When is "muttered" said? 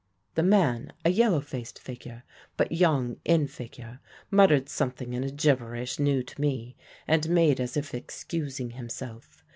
4.31-4.67